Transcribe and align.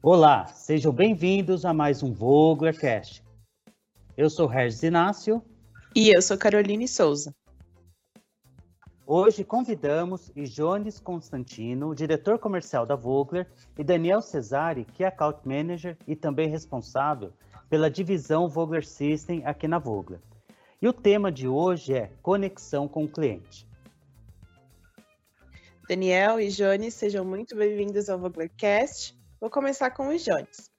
Olá, 0.00 0.46
sejam 0.46 0.92
bem-vindos 0.92 1.64
a 1.64 1.74
mais 1.74 2.04
um 2.04 2.12
Voglercast. 2.12 3.20
Eu 4.16 4.30
sou 4.30 4.46
Regis 4.46 4.84
Inácio. 4.84 5.42
E 5.92 6.10
eu 6.14 6.22
sou 6.22 6.38
Caroline 6.38 6.86
Souza. 6.86 7.34
Hoje 9.04 9.42
convidamos 9.42 10.30
Jones 10.36 11.00
Constantino, 11.00 11.96
diretor 11.96 12.38
comercial 12.38 12.86
da 12.86 12.94
Vogler, 12.94 13.50
e 13.76 13.82
Daniel 13.82 14.22
Cesari, 14.22 14.84
que 14.84 15.02
é 15.02 15.08
account 15.08 15.40
manager 15.44 15.98
e 16.06 16.14
também 16.14 16.48
responsável 16.48 17.32
pela 17.68 17.90
divisão 17.90 18.48
Vogler 18.48 18.86
System 18.86 19.44
aqui 19.44 19.66
na 19.66 19.80
Vogler. 19.80 20.20
E 20.80 20.86
o 20.86 20.92
tema 20.92 21.32
de 21.32 21.48
hoje 21.48 21.92
é 21.92 22.12
conexão 22.22 22.86
com 22.86 23.02
o 23.02 23.08
cliente. 23.08 23.66
Daniel 25.88 26.38
e 26.38 26.50
Jones, 26.50 26.94
sejam 26.94 27.24
muito 27.24 27.56
bem-vindos 27.56 28.08
ao 28.08 28.16
Voglercast. 28.16 29.17
Vou 29.40 29.50
começar 29.50 29.90
com 29.90 30.08
os 30.08 30.24
Jones. 30.24 30.70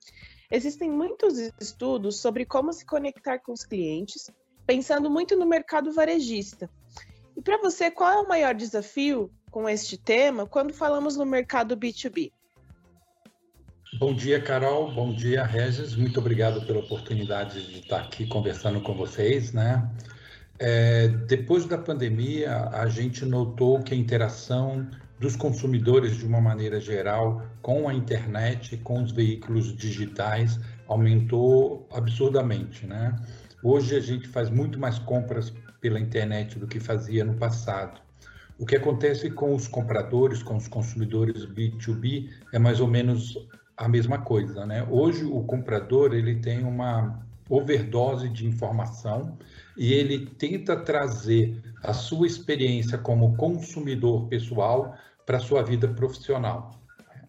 Existem 0.52 0.90
muitos 0.90 1.38
estudos 1.60 2.20
sobre 2.20 2.46
como 2.46 2.74
se 2.74 2.86
conectar 2.86 3.40
com 3.40 3.54
os 3.54 3.64
clientes, 3.64 4.30
pensando 4.66 5.10
muito 5.10 5.38
no 5.38 5.46
mercado 5.46 5.92
varejista. 5.94 6.70
E 7.38 7.42
para 7.42 7.58
você, 7.58 7.90
qual 7.90 8.12
é 8.12 8.18
o 8.18 8.28
maior 8.28 8.54
desafio 8.54 9.32
com 9.50 9.70
este 9.70 9.98
tema 9.98 10.46
quando 10.46 10.74
falamos 10.74 11.16
no 11.16 11.26
mercado 11.26 11.78
B2B? 11.78 12.32
Bom 13.98 14.14
dia, 14.14 14.42
Carol. 14.42 14.92
Bom 14.92 15.14
dia, 15.14 15.44
Regis. 15.44 15.96
Muito 15.96 16.20
obrigado 16.20 16.66
pela 16.66 16.80
oportunidade 16.80 17.66
de 17.66 17.80
estar 17.80 18.02
aqui 18.02 18.28
conversando 18.28 18.82
com 18.82 18.94
vocês, 18.94 19.52
né? 19.52 19.90
É, 20.60 21.08
depois 21.08 21.66
da 21.66 21.78
pandemia, 21.78 22.70
a 22.74 22.88
gente 22.88 23.26
notou 23.26 23.82
que 23.82 23.94
a 23.94 23.98
interação 23.98 24.88
dos 25.20 25.36
consumidores, 25.36 26.16
de 26.16 26.26
uma 26.26 26.40
maneira 26.40 26.80
geral, 26.80 27.44
com 27.62 27.90
a 27.90 27.94
internet, 27.94 28.78
com 28.78 29.04
os 29.04 29.12
veículos 29.12 29.76
digitais, 29.76 30.60
aumentou 30.88 31.88
absurdamente, 31.92 32.88
né? 32.88 33.16
Hoje 33.62 33.96
a 33.96 34.00
gente 34.00 34.28
faz 34.28 34.50
muito 34.50 34.80
mais 34.80 34.98
compras 34.98 35.54
pela 35.82 36.00
internet 36.00 36.58
do 36.58 36.66
que 36.66 36.80
fazia 36.80 37.26
no 37.26 37.34
passado. 37.34 38.00
O 38.58 38.66
que 38.66 38.76
acontece 38.76 39.30
com 39.30 39.54
os 39.54 39.68
compradores, 39.68 40.42
com 40.42 40.56
os 40.56 40.68
consumidores 40.68 41.46
B2B, 41.46 42.30
é 42.54 42.60
mais 42.60 42.80
ou 42.80 42.88
menos 42.88 43.38
a 43.76 43.88
mesma 43.88 44.20
coisa, 44.20 44.66
né? 44.66 44.86
Hoje 44.90 45.26
o 45.26 45.42
comprador 45.44 46.14
ele 46.14 46.36
tem 46.36 46.64
uma 46.64 47.26
overdose 47.50 48.30
de 48.30 48.46
informação 48.46 49.38
e 49.76 49.94
ele 49.94 50.28
tenta 50.38 50.76
trazer 50.78 51.62
a 51.82 51.94
sua 51.94 52.28
experiência 52.28 52.98
como 52.98 53.36
consumidor 53.36 54.28
pessoal 54.28 54.96
para 55.30 55.38
a 55.38 55.42
sua 55.42 55.62
vida 55.62 55.88
profissional. 55.88 56.72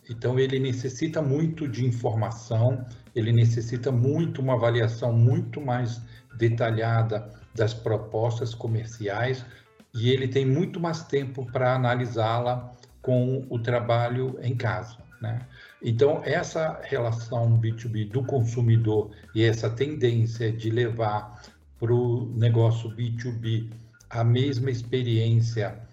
Então, 0.09 0.39
ele 0.39 0.59
necessita 0.59 1.21
muito 1.21 1.69
de 1.69 1.85
informação, 1.85 2.83
ele 3.15 3.31
necessita 3.31 3.93
muito 3.93 4.41
uma 4.41 4.55
avaliação 4.55 5.13
muito 5.13 5.61
mais 5.61 6.01
detalhada 6.35 7.31
das 7.55 7.75
propostas 7.75 8.55
comerciais 8.55 9.45
e 9.93 10.09
ele 10.09 10.27
tem 10.27 10.47
muito 10.47 10.81
mais 10.81 11.03
tempo 11.03 11.45
para 11.53 11.75
analisá-la 11.75 12.73
com 13.03 13.45
o 13.51 13.59
trabalho 13.59 14.39
em 14.41 14.57
casa. 14.57 14.97
Né? 15.21 15.39
Então, 15.83 16.23
essa 16.25 16.81
relação 16.83 17.61
B2B 17.61 18.09
do 18.09 18.25
consumidor 18.25 19.11
e 19.35 19.45
essa 19.45 19.69
tendência 19.69 20.51
de 20.51 20.71
levar 20.71 21.43
para 21.79 21.93
o 21.93 22.33
negócio 22.35 22.89
B2B 22.97 23.71
a 24.09 24.25
mesma 24.25 24.71
experiência 24.71 25.90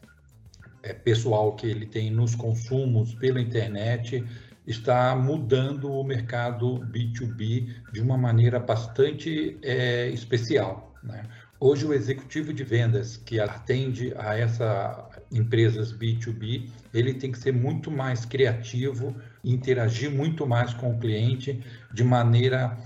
pessoal 1.03 1.55
que 1.55 1.67
ele 1.67 1.85
tem 1.85 2.11
nos 2.11 2.35
consumos 2.35 3.13
pela 3.15 3.41
internet 3.41 4.23
está 4.65 5.15
mudando 5.15 5.91
o 5.91 6.03
mercado 6.03 6.79
B2B 6.91 7.73
de 7.93 8.01
uma 8.01 8.17
maneira 8.17 8.59
bastante 8.59 9.57
é, 9.61 10.09
especial. 10.09 10.93
Né? 11.01 11.23
Hoje, 11.59 11.85
o 11.85 11.93
executivo 11.93 12.53
de 12.53 12.63
vendas 12.63 13.17
que 13.17 13.39
atende 13.39 14.13
a 14.17 14.37
essas 14.37 15.05
empresas 15.31 15.91
B2B, 15.91 16.69
ele 16.93 17.13
tem 17.13 17.31
que 17.31 17.39
ser 17.39 17.53
muito 17.53 17.89
mais 17.89 18.25
criativo, 18.25 19.15
interagir 19.43 20.11
muito 20.11 20.45
mais 20.45 20.73
com 20.73 20.91
o 20.91 20.99
cliente, 20.99 21.63
de 21.93 22.03
maneira 22.03 22.77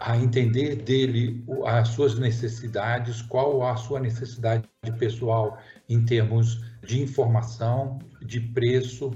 a 0.00 0.16
entender 0.16 0.76
dele 0.76 1.44
as 1.66 1.88
suas 1.88 2.18
necessidades, 2.18 3.20
qual 3.20 3.66
a 3.66 3.76
sua 3.76 3.98
necessidade 3.98 4.66
pessoal 4.98 5.58
em 5.88 6.04
termos 6.04 6.62
de 6.84 7.02
informação, 7.02 7.98
de 8.20 8.40
preço, 8.40 9.10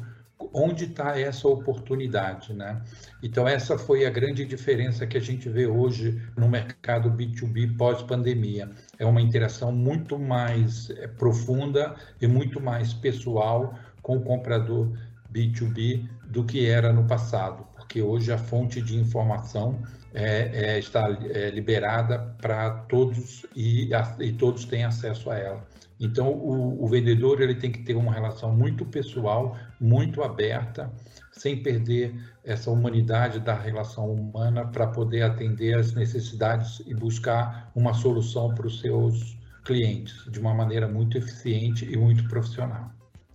onde 0.53 0.84
está 0.84 1.19
essa 1.19 1.49
oportunidade, 1.49 2.55
né? 2.55 2.81
Então 3.23 3.47
essa 3.47 3.77
foi 3.77 4.06
a 4.06 4.11
grande 4.11 4.45
diferença 4.45 5.06
que 5.06 5.17
a 5.17 5.21
gente 5.21 5.49
vê 5.49 5.67
hoje 5.67 6.21
no 6.37 6.49
mercado 6.49 7.11
B2B 7.11 7.77
pós-pandemia. 7.77 8.71
É 8.99 9.05
uma 9.05 9.21
interação 9.21 9.73
muito 9.73 10.19
mais 10.19 10.91
é, 10.91 11.06
profunda 11.09 11.97
e 12.21 12.27
muito 12.27 12.61
mais 12.61 12.95
pessoal 12.95 13.75
com 14.00 14.17
o 14.17 14.23
comprador 14.23 14.93
B2B 15.33 16.09
do 16.27 16.45
que 16.45 16.67
era 16.67 16.93
no 16.93 17.06
passado, 17.06 17.67
porque 17.77 18.00
hoje 18.00 18.33
a 18.33 18.39
fonte 18.39 18.81
de 18.81 18.97
informação 18.97 19.83
é, 20.14 20.74
é, 20.74 20.78
está 20.78 21.08
é, 21.10 21.50
liberada 21.50 22.34
para 22.41 22.70
todos 22.88 23.44
e, 23.54 23.92
a, 23.94 24.16
e 24.20 24.32
todos 24.32 24.64
têm 24.64 24.84
acesso 24.84 25.30
a 25.30 25.36
ela. 25.36 25.66
Então, 26.00 26.30
o, 26.30 26.84
o, 26.84 26.86
vendedor 26.86 27.41
ele 27.41 27.56
tem 27.56 27.72
que 27.72 27.82
ter 27.82 27.94
uma 27.94 28.12
relação 28.12 28.54
muito 28.54 28.84
pessoal, 28.86 29.56
muito 29.80 30.22
aberta, 30.22 30.92
sem 31.32 31.60
perder 31.60 32.14
essa 32.44 32.70
humanidade 32.70 33.41
da 33.41 33.54
relação 33.54 34.12
humana 34.12 34.66
para 34.66 34.86
poder 34.86 35.22
atender 35.22 35.76
as 35.76 35.92
necessidades 35.94 36.80
e 36.86 36.94
buscar 36.94 37.70
uma 37.75 37.92
solução 37.94 38.54
para 38.54 38.66
os 38.66 38.80
seus 38.80 39.36
clientes 39.64 40.25
de 40.30 40.38
uma 40.38 40.54
maneira 40.54 40.88
muito 40.88 41.19
eficiente 41.19 41.84
e 41.84 41.96
muito 41.96 42.26
profissional. 42.28 42.90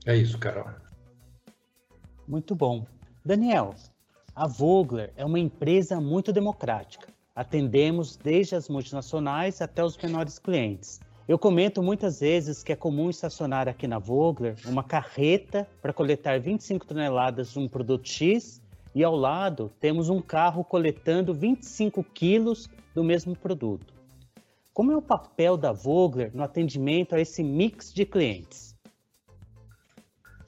É 0.05 0.15
isso, 0.15 0.37
Carol. 0.37 0.69
Muito 2.27 2.55
bom. 2.55 2.85
Daniel, 3.25 3.75
a 4.35 4.47
Vogler 4.47 5.13
é 5.15 5.23
uma 5.23 5.39
empresa 5.39 6.01
muito 6.01 6.33
democrática. 6.33 7.07
Atendemos 7.35 8.15
desde 8.15 8.55
as 8.55 8.67
multinacionais 8.67 9.61
até 9.61 9.83
os 9.83 9.97
menores 9.97 10.39
clientes. 10.39 10.99
Eu 11.27 11.39
comento 11.39 11.81
muitas 11.81 12.19
vezes 12.19 12.63
que 12.63 12.71
é 12.71 12.75
comum 12.75 13.09
estacionar 13.09 13.67
aqui 13.67 13.87
na 13.87 13.99
Vogler 13.99 14.55
uma 14.65 14.83
carreta 14.83 15.67
para 15.81 15.93
coletar 15.93 16.39
25 16.39 16.85
toneladas 16.85 17.53
de 17.53 17.59
um 17.59 17.67
produto 17.67 18.07
X 18.07 18.61
e 18.93 19.03
ao 19.03 19.15
lado 19.15 19.71
temos 19.79 20.09
um 20.09 20.21
carro 20.21 20.63
coletando 20.63 21.33
25 21.33 22.03
quilos 22.03 22.69
do 22.93 23.03
mesmo 23.03 23.35
produto. 23.35 23.93
Como 24.73 24.91
é 24.91 24.97
o 24.97 25.01
papel 25.01 25.55
da 25.55 25.71
Vogler 25.71 26.31
no 26.33 26.43
atendimento 26.43 27.15
a 27.15 27.21
esse 27.21 27.43
mix 27.43 27.93
de 27.93 28.05
clientes? 28.05 28.75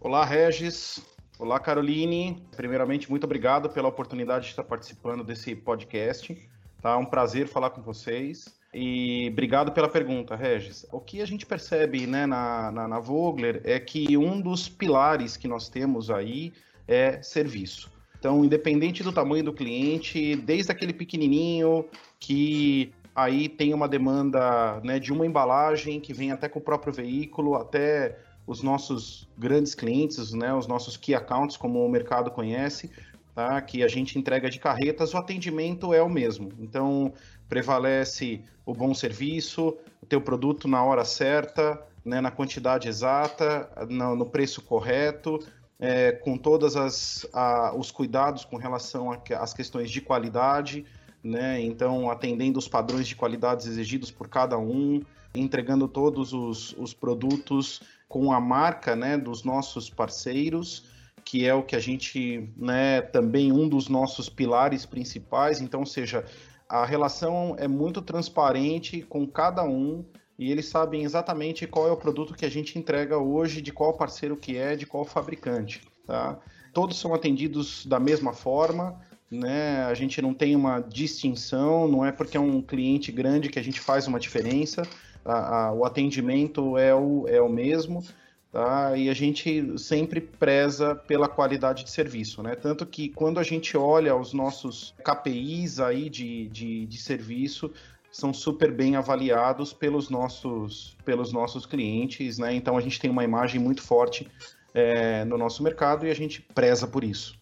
Olá, 0.01 0.25
Regis. 0.25 1.14
Olá, 1.37 1.59
Caroline. 1.59 2.41
Primeiramente, 2.55 3.09
muito 3.09 3.25
obrigado 3.25 3.69
pela 3.69 3.89
oportunidade 3.89 4.45
de 4.45 4.51
estar 4.51 4.63
participando 4.63 5.21
desse 5.21 5.53
podcast. 5.53 6.33
Tá 6.81 6.91
é 6.91 6.95
um 6.95 7.03
prazer 7.05 7.45
falar 7.45 7.71
com 7.71 7.81
vocês. 7.81 8.57
E 8.73 9.27
obrigado 9.33 9.73
pela 9.73 9.89
pergunta, 9.89 10.33
Regis. 10.33 10.85
O 10.93 10.99
que 11.01 11.21
a 11.21 11.25
gente 11.25 11.45
percebe 11.45 12.07
né, 12.07 12.25
na, 12.25 12.71
na, 12.71 12.87
na 12.87 12.99
Vogler 12.99 13.61
é 13.65 13.77
que 13.81 14.17
um 14.17 14.39
dos 14.39 14.69
pilares 14.69 15.35
que 15.35 15.45
nós 15.45 15.67
temos 15.67 16.09
aí 16.09 16.53
é 16.87 17.21
serviço. 17.21 17.91
Então, 18.17 18.45
independente 18.45 19.03
do 19.03 19.11
tamanho 19.11 19.43
do 19.43 19.51
cliente, 19.51 20.37
desde 20.37 20.71
aquele 20.71 20.93
pequenininho 20.93 21.85
que 22.17 22.93
aí 23.13 23.49
tem 23.49 23.73
uma 23.73 23.89
demanda 23.89 24.79
né, 24.85 24.99
de 24.99 25.11
uma 25.11 25.25
embalagem 25.25 25.99
que 25.99 26.13
vem 26.13 26.31
até 26.31 26.47
com 26.47 26.59
o 26.59 26.61
próprio 26.61 26.93
veículo, 26.93 27.55
até 27.55 28.19
os 28.47 28.61
nossos 28.61 29.27
grandes 29.37 29.73
clientes, 29.73 30.33
né, 30.33 30.53
os 30.53 30.67
nossos 30.67 30.97
key 30.97 31.15
accounts, 31.15 31.57
como 31.57 31.83
o 31.83 31.89
mercado 31.89 32.29
conhece, 32.29 32.91
tá, 33.33 33.59
que 33.61 33.83
a 33.83 33.87
gente 33.87 34.17
entrega 34.17 34.49
de 34.49 34.59
carretas, 34.59 35.13
o 35.13 35.17
atendimento 35.17 35.93
é 35.93 36.01
o 36.01 36.09
mesmo. 36.09 36.51
Então, 36.59 37.13
prevalece 37.49 38.43
o 38.65 38.73
bom 38.73 38.93
serviço, 38.93 39.75
o 40.01 40.05
teu 40.05 40.21
produto 40.21 40.67
na 40.67 40.83
hora 40.83 41.03
certa, 41.03 41.81
né, 42.03 42.21
na 42.21 42.31
quantidade 42.31 42.87
exata, 42.87 43.69
no, 43.89 44.15
no 44.15 44.25
preço 44.25 44.61
correto, 44.61 45.39
é, 45.79 46.11
com 46.11 46.37
todos 46.37 46.75
os 46.75 47.91
cuidados 47.91 48.45
com 48.45 48.55
relação 48.55 49.09
às 49.11 49.53
questões 49.53 49.91
de 49.91 49.99
qualidade, 50.01 50.85
né, 51.23 51.59
então 51.59 52.09
atendendo 52.09 52.59
os 52.59 52.67
padrões 52.67 53.07
de 53.07 53.15
qualidades 53.15 53.65
exigidos 53.65 54.11
por 54.11 54.29
cada 54.29 54.57
um, 54.57 55.01
entregando 55.33 55.87
todos 55.87 56.31
os, 56.31 56.73
os 56.77 56.93
produtos 56.93 57.81
com 58.15 58.31
a 58.31 58.39
marca 58.39 58.95
né, 58.95 59.17
dos 59.17 59.43
nossos 59.43 59.89
parceiros, 59.89 60.85
que 61.25 61.45
é 61.45 61.53
o 61.53 61.61
que 61.61 61.75
a 61.75 61.81
gente, 61.81 62.49
né, 62.55 63.01
também 63.01 63.51
um 63.51 63.67
dos 63.67 63.89
nossos 63.89 64.29
pilares 64.29 64.85
principais, 64.85 65.59
então, 65.59 65.85
seja, 65.85 66.23
a 66.69 66.85
relação 66.85 67.57
é 67.59 67.67
muito 67.67 68.01
transparente 68.01 69.01
com 69.01 69.27
cada 69.27 69.65
um 69.65 70.05
e 70.39 70.49
eles 70.49 70.65
sabem 70.69 71.03
exatamente 71.03 71.67
qual 71.67 71.89
é 71.89 71.91
o 71.91 71.97
produto 71.97 72.33
que 72.33 72.45
a 72.45 72.49
gente 72.49 72.79
entrega 72.79 73.17
hoje, 73.17 73.61
de 73.61 73.73
qual 73.73 73.91
parceiro 73.97 74.37
que 74.37 74.55
é, 74.55 74.77
de 74.77 74.85
qual 74.85 75.03
fabricante. 75.03 75.81
Tá? 76.07 76.39
Todos 76.71 76.97
são 76.97 77.13
atendidos 77.13 77.85
da 77.85 77.99
mesma 77.99 78.31
forma, 78.31 78.97
né? 79.29 79.83
A 79.83 79.93
gente 79.93 80.21
não 80.21 80.33
tem 80.33 80.55
uma 80.55 80.79
distinção, 80.79 81.85
não 81.85 82.05
é 82.05 82.13
porque 82.13 82.37
é 82.37 82.39
um 82.39 82.61
cliente 82.61 83.11
grande 83.11 83.49
que 83.49 83.59
a 83.59 83.63
gente 83.63 83.81
faz 83.81 84.07
uma 84.07 84.21
diferença. 84.21 84.83
A, 85.25 85.65
a, 85.65 85.73
o 85.73 85.83
atendimento 85.83 86.77
é 86.77 86.93
o, 86.93 87.27
é 87.27 87.41
o 87.41 87.49
mesmo, 87.49 88.03
tá? 88.51 88.95
E 88.95 89.09
a 89.09 89.13
gente 89.13 89.77
sempre 89.77 90.21
preza 90.21 90.95
pela 90.95 91.27
qualidade 91.27 91.83
de 91.83 91.89
serviço, 91.91 92.41
né? 92.43 92.55
Tanto 92.55 92.85
que 92.85 93.09
quando 93.09 93.39
a 93.39 93.43
gente 93.43 93.75
olha 93.75 94.15
os 94.15 94.31
nossos 94.31 94.93
KPIs 95.03 95.79
aí 95.79 96.09
de, 96.09 96.47
de, 96.47 96.85
de 96.85 96.97
serviço, 96.97 97.71
são 98.11 98.33
super 98.33 98.71
bem 98.71 98.95
avaliados 98.95 99.73
pelos 99.73 100.09
nossos, 100.09 100.95
pelos 101.03 101.33
nossos 101.33 101.65
clientes, 101.65 102.37
né? 102.37 102.53
Então 102.53 102.77
a 102.77 102.81
gente 102.81 102.97
tem 102.97 103.11
uma 103.11 103.25
imagem 103.25 103.59
muito 103.59 103.81
forte 103.81 104.25
é, 104.73 105.25
no 105.25 105.37
nosso 105.37 105.61
mercado 105.61 106.05
e 106.07 106.11
a 106.11 106.15
gente 106.15 106.41
preza 106.41 106.87
por 106.87 107.03
isso. 107.03 107.37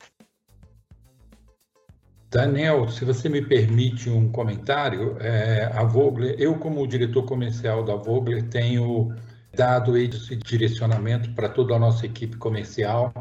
Daniel, 2.34 2.90
se 2.90 3.06
você 3.06 3.30
me 3.30 3.44
permite 3.44 4.10
um 4.10 4.28
comentário, 4.28 5.16
é, 5.20 5.70
a 5.72 5.84
Vogler, 5.84 6.36
eu 6.40 6.56
como 6.56 6.88
diretor 6.88 7.24
comercial 7.26 7.84
da 7.84 7.96
Vogler 7.96 8.42
tenho 8.50 9.14
dado 9.56 9.96
esse 9.96 10.36
direcionamento 10.38 11.30
para 11.36 11.48
toda 11.48 11.76
a 11.76 11.80
nossa 11.80 12.08
equipe 12.08 12.36
comercial 12.38 13.14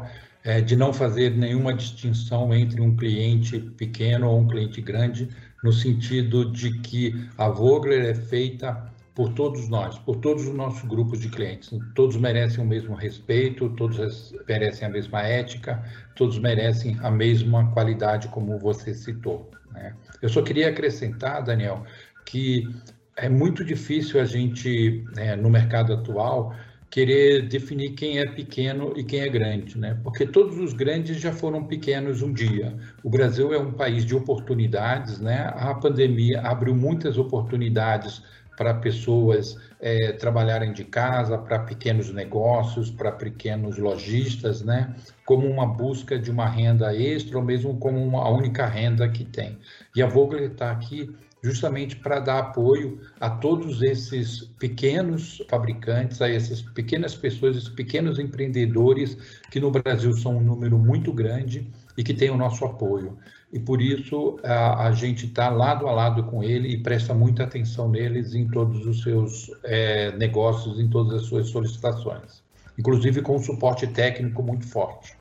é, 0.43 0.61
de 0.61 0.75
não 0.75 0.91
fazer 0.91 1.29
nenhuma 1.29 1.75
distinção 1.75 2.55
entre 2.55 2.81
um 2.81 2.95
cliente 2.95 3.59
pequeno 3.59 4.27
ou 4.27 4.39
um 4.39 4.47
cliente 4.47 4.81
grande, 4.81 5.29
no 5.63 5.71
sentido 5.71 6.51
de 6.51 6.79
que 6.79 7.13
a 7.37 7.49
Vogler 7.49 8.03
é 8.03 8.15
feita 8.15 8.91
por 9.15 9.33
todos 9.33 9.69
nós, 9.69 9.97
por 9.99 10.17
todos 10.17 10.47
os 10.47 10.55
nossos 10.55 10.83
grupos 10.89 11.19
de 11.19 11.29
clientes. 11.29 11.71
Todos 11.93 12.15
merecem 12.17 12.63
o 12.63 12.67
mesmo 12.67 12.95
respeito, 12.95 13.69
todos 13.69 14.33
merecem 14.47 14.87
a 14.87 14.91
mesma 14.91 15.21
ética, 15.21 15.83
todos 16.15 16.39
merecem 16.39 16.97
a 17.01 17.11
mesma 17.11 17.71
qualidade, 17.71 18.27
como 18.29 18.57
você 18.57 18.93
citou. 18.93 19.49
Né? 19.71 19.93
Eu 20.21 20.29
só 20.29 20.41
queria 20.41 20.69
acrescentar, 20.69 21.43
Daniel, 21.43 21.83
que 22.25 22.67
é 23.15 23.29
muito 23.29 23.63
difícil 23.63 24.19
a 24.19 24.25
gente, 24.25 25.05
né, 25.15 25.35
no 25.35 25.49
mercado 25.49 25.93
atual, 25.93 26.55
querer 26.89 27.47
definir 27.47 27.93
quem 27.93 28.19
é 28.19 28.25
pequeno 28.25 28.93
e 28.95 29.03
quem 29.03 29.21
é 29.21 29.27
grande, 29.27 29.79
né? 29.79 29.99
Porque 30.03 30.27
todos 30.27 30.59
os 30.59 30.73
grandes 30.73 31.19
já 31.19 31.31
foram 31.31 31.63
pequenos 31.63 32.21
um 32.21 32.31
dia. 32.31 32.77
O 33.03 33.09
Brasil 33.09 33.51
é 33.51 33.57
um 33.57 33.71
país 33.71 34.05
de 34.05 34.15
oportunidades, 34.15 35.19
né? 35.19 35.51
A 35.55 35.73
pandemia 35.73 36.41
abriu 36.41 36.75
muitas 36.75 37.17
oportunidades 37.17 38.21
para 38.55 38.73
pessoas 38.75 39.57
é, 39.79 40.13
trabalharem 40.13 40.71
de 40.73 40.83
casa, 40.83 41.37
para 41.37 41.59
pequenos 41.59 42.11
negócios, 42.13 42.89
para 42.89 43.11
pequenos 43.11 43.77
lojistas, 43.77 44.61
né? 44.61 44.95
Como 45.25 45.47
uma 45.47 45.65
busca 45.65 46.17
de 46.17 46.29
uma 46.31 46.47
renda 46.47 46.95
extra 46.95 47.37
ou 47.37 47.43
mesmo 47.43 47.77
como 47.77 48.01
uma, 48.01 48.23
a 48.23 48.29
única 48.29 48.65
renda 48.65 49.07
que 49.09 49.25
tem. 49.25 49.57
E 49.95 50.01
a 50.01 50.07
Vogler 50.07 50.51
está 50.51 50.71
aqui 50.71 51.15
justamente 51.43 51.97
para 51.97 52.19
dar 52.19 52.39
apoio 52.39 53.01
a 53.19 53.29
todos 53.29 53.81
esses 53.81 54.45
pequenos 54.57 55.43
fabricantes, 55.49 56.21
a 56.21 56.29
essas 56.29 56.61
pequenas 56.61 57.15
pessoas, 57.15 57.57
esses 57.57 57.69
pequenos 57.69 58.17
empreendedores 58.17 59.17
que 59.51 59.59
no 59.59 59.69
Brasil 59.69 60.13
são 60.13 60.37
um 60.37 60.41
número 60.41 60.79
muito 60.79 61.11
grande 61.11 61.69
e 61.97 62.03
que 62.03 62.13
têm 62.13 62.29
o 62.29 62.37
nosso 62.37 62.63
apoio 62.63 63.17
e 63.53 63.59
por 63.59 63.79
isso 63.79 64.39
a, 64.43 64.87
a 64.87 64.91
gente 64.93 65.27
está 65.27 65.47
lado 65.47 65.87
a 65.87 65.91
lado 65.91 66.23
com 66.23 66.43
ele 66.43 66.69
e 66.69 66.81
presta 66.81 67.13
muita 67.13 67.43
atenção 67.43 67.87
neles 67.87 68.33
em 68.33 68.49
todos 68.49 68.83
os 68.87 69.03
seus 69.03 69.51
é, 69.63 70.11
negócios, 70.17 70.79
em 70.79 70.89
todas 70.89 71.21
as 71.21 71.27
suas 71.27 71.49
solicitações, 71.49 72.43
inclusive 72.79 73.21
com 73.21 73.35
um 73.35 73.43
suporte 73.43 73.85
técnico 73.85 74.41
muito 74.41 74.67
forte. 74.67 75.15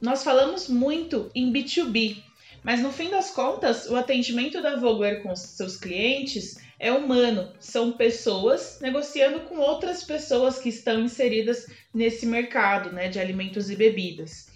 Nós 0.00 0.24
falamos 0.24 0.68
muito 0.68 1.30
em 1.34 1.52
B2B, 1.52 2.22
mas 2.64 2.80
no 2.80 2.90
fim 2.90 3.10
das 3.10 3.30
contas, 3.30 3.90
o 3.90 3.94
atendimento 3.94 4.62
da 4.62 4.76
Vogler 4.76 5.22
com 5.22 5.36
seus 5.36 5.76
clientes 5.76 6.58
é 6.80 6.90
humano, 6.90 7.52
são 7.60 7.92
pessoas 7.92 8.78
negociando 8.80 9.40
com 9.40 9.58
outras 9.58 10.02
pessoas 10.02 10.58
que 10.58 10.70
estão 10.70 10.98
inseridas 11.02 11.66
nesse 11.92 12.24
mercado 12.24 12.90
né, 12.90 13.08
de 13.08 13.20
alimentos 13.20 13.70
e 13.70 13.76
bebidas 13.76 14.50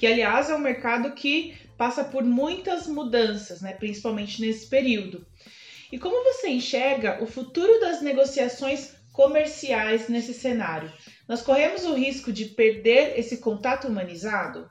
que 0.00 0.06
aliás 0.06 0.48
é 0.48 0.54
um 0.54 0.58
mercado 0.58 1.12
que 1.12 1.54
passa 1.76 2.02
por 2.02 2.24
muitas 2.24 2.86
mudanças, 2.86 3.60
né, 3.60 3.74
principalmente 3.74 4.40
nesse 4.40 4.66
período. 4.66 5.26
E 5.92 5.98
como 5.98 6.24
você 6.24 6.48
enxerga 6.48 7.22
o 7.22 7.26
futuro 7.26 7.78
das 7.80 8.00
negociações 8.00 8.94
comerciais 9.12 10.08
nesse 10.08 10.32
cenário? 10.32 10.90
Nós 11.28 11.42
corremos 11.42 11.84
o 11.84 11.92
risco 11.92 12.32
de 12.32 12.46
perder 12.46 13.18
esse 13.18 13.42
contato 13.42 13.88
humanizado? 13.88 14.70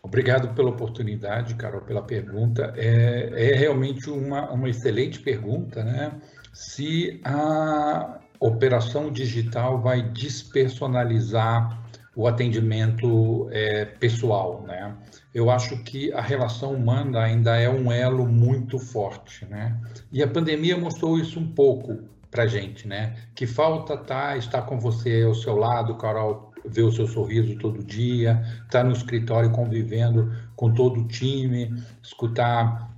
Obrigado 0.00 0.54
pela 0.54 0.70
oportunidade, 0.70 1.56
Carol, 1.56 1.80
pela 1.80 2.02
pergunta. 2.02 2.72
É, 2.76 3.32
é 3.34 3.54
realmente 3.56 4.08
uma, 4.08 4.48
uma 4.52 4.68
excelente 4.68 5.18
pergunta, 5.18 5.82
né? 5.82 6.20
Se 6.52 7.20
a 7.24 8.20
operação 8.38 9.10
digital 9.10 9.80
vai 9.80 10.02
despersonalizar 10.02 11.81
o 12.14 12.26
atendimento 12.26 13.48
é, 13.50 13.84
pessoal, 13.84 14.64
né? 14.66 14.94
Eu 15.34 15.50
acho 15.50 15.82
que 15.82 16.12
a 16.12 16.20
relação 16.20 16.74
humana 16.74 17.20
ainda 17.20 17.56
é 17.56 17.68
um 17.68 17.90
elo 17.90 18.26
muito 18.26 18.78
forte, 18.78 19.46
né? 19.46 19.78
E 20.10 20.22
a 20.22 20.28
pandemia 20.28 20.76
mostrou 20.76 21.18
isso 21.18 21.40
um 21.40 21.48
pouco 21.48 21.98
para 22.30 22.46
gente, 22.46 22.86
né? 22.86 23.16
Que 23.34 23.46
falta 23.46 23.96
tá 23.96 24.36
estar 24.36 24.62
com 24.62 24.78
você 24.78 25.22
ao 25.22 25.34
seu 25.34 25.56
lado, 25.56 25.96
Carol, 25.96 26.52
ver 26.64 26.82
o 26.82 26.92
seu 26.92 27.06
sorriso 27.06 27.56
todo 27.56 27.82
dia, 27.82 28.42
estar 28.64 28.80
tá 28.80 28.84
no 28.84 28.92
escritório 28.92 29.50
convivendo 29.50 30.32
com 30.54 30.72
todo 30.72 31.00
o 31.00 31.08
time, 31.08 31.74
escutar 32.02 32.90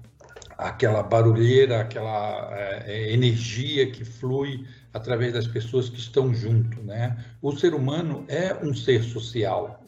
aquela 0.58 1.02
barulheira, 1.02 1.80
aquela 1.80 2.48
é, 2.52 3.12
energia 3.12 3.90
que 3.90 4.04
flui 4.04 4.64
através 4.94 5.32
das 5.32 5.46
pessoas 5.46 5.88
que 5.90 5.98
estão 5.98 6.32
junto, 6.32 6.80
né? 6.82 7.16
O 7.42 7.54
ser 7.54 7.74
humano 7.74 8.24
é 8.28 8.54
um 8.64 8.72
ser 8.72 9.02
social. 9.02 9.84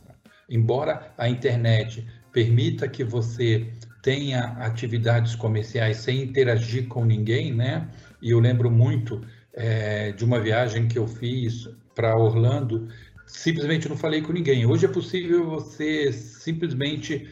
Embora 0.50 1.14
a 1.17 1.29
internet 1.29 2.06
permita 2.32 2.88
que 2.88 3.05
você 3.05 3.73
tenha 4.03 4.56
atividades 4.58 5.35
comerciais 5.35 5.99
sem 5.99 6.23
interagir 6.23 6.88
com 6.88 7.05
ninguém, 7.05 7.55
né? 7.55 7.88
E 8.20 8.32
eu 8.32 8.41
lembro 8.41 8.70
muito 8.70 9.20
é, 9.55 10.12
de 10.12 10.25
uma 10.25 10.41
viagem 10.41 10.88
que 10.88 10.99
eu 10.99 11.06
fiz 11.06 11.69
para 11.94 12.17
Orlando, 12.17 12.88
simplesmente 13.26 13.88
não 13.88 13.97
falei 13.97 14.20
com 14.23 14.32
ninguém. 14.32 14.67
Hoje 14.67 14.87
é 14.87 14.88
possível 14.88 15.49
você 15.49 16.12
simplesmente 16.12 17.28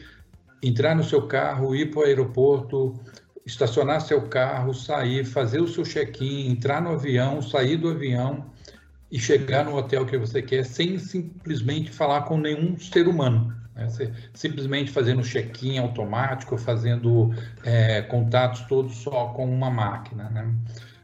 entrar 0.63 0.95
no 0.95 1.03
seu 1.03 1.27
carro, 1.27 1.75
ir 1.75 1.91
para 1.91 1.99
o 1.99 2.03
aeroporto, 2.03 2.99
estacionar 3.45 4.01
seu 4.01 4.23
carro, 4.23 4.73
sair, 4.73 5.23
fazer 5.23 5.61
o 5.61 5.67
seu 5.67 5.83
check-in, 5.83 6.49
entrar 6.49 6.81
no 6.81 6.91
avião, 6.91 7.41
sair 7.41 7.77
do 7.77 7.89
avião 7.89 8.45
e 9.11 9.19
chegar 9.19 9.63
no 9.63 9.75
hotel 9.75 10.05
que 10.05 10.17
você 10.17 10.41
quer 10.41 10.65
sem 10.65 10.97
simplesmente 10.97 11.91
falar 11.91 12.21
com 12.21 12.37
nenhum 12.37 12.77
ser 12.79 13.07
humano. 13.07 13.55
Né? 13.75 13.87
simplesmente 14.33 14.89
fazendo 14.89 15.21
check-in 15.21 15.77
automático, 15.77 16.57
fazendo 16.57 17.35
é, 17.63 18.01
contatos 18.03 18.61
todos 18.61 18.95
só 18.95 19.27
com 19.27 19.45
uma 19.53 19.69
máquina. 19.69 20.29
Né? 20.29 20.49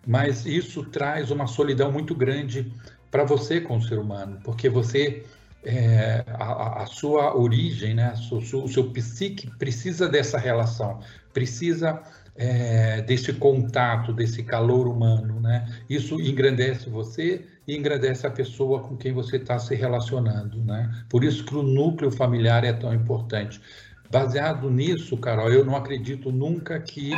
Mas 0.08 0.46
isso 0.46 0.84
traz 0.86 1.32
uma 1.32 1.48
solidão 1.48 1.92
muito 1.92 2.16
grande 2.16 2.72
para 3.12 3.26
você 3.26 3.60
com 3.60 3.78
o 3.78 3.82
ser 3.82 4.00
humano, 4.00 4.40
porque 4.42 4.70
você 4.70 5.26
é, 5.64 6.24
a, 6.28 6.84
a, 6.84 6.86
sua 6.86 7.38
origem, 7.38 7.94
né, 7.94 8.14
o 8.32 8.42
seu, 8.42 8.64
o 8.64 8.68
seu 8.68 8.90
psique 8.90 9.52
precisa 9.58 10.08
dessa 10.08 10.38
relação, 10.38 11.02
precisa 11.34 12.02
é, 12.36 13.02
desse 13.02 13.34
contato, 13.34 14.14
desse 14.14 14.44
calor 14.44 14.88
humano, 14.88 15.40
né? 15.40 15.68
Isso 15.90 16.20
engrandece 16.20 16.90
você 16.90 17.46
e 17.68 17.76
engrandece 17.76 18.26
a 18.26 18.32
pessoa 18.32 18.82
com 18.82 18.96
quem 18.96 19.14
você 19.14 19.38
está 19.38 19.60
se 19.60 19.76
relacionando, 19.76 20.64
né? 20.64 20.90
Por 21.10 21.24
isso 21.24 21.44
que 21.46 21.56
o 21.56 21.64
núcleo 21.64 22.12
familiar 22.12 22.64
é 22.64 22.74
tão 22.74 22.94
importante. 22.94 23.62
Baseado 24.10 24.70
nisso, 24.70 25.16
Carol, 25.18 25.50
eu 25.50 25.64
não 25.64 25.76
acredito 25.76 26.32
nunca 26.32 26.80
que 26.80 27.12